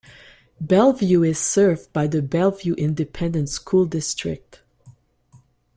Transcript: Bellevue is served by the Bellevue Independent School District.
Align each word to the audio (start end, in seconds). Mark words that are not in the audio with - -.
Bellevue 0.59 1.21
is 1.21 1.37
served 1.37 1.93
by 1.93 2.07
the 2.07 2.23
Bellevue 2.23 2.73
Independent 2.73 3.49
School 3.49 3.85
District. 3.85 4.63